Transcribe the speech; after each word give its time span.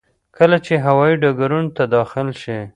کله 0.37 0.57
چې 0.65 0.73
هوايي 0.85 1.15
ډګرونو 1.21 1.69
ته 1.77 1.83
داخل 1.95 2.27
شي. 2.41 2.59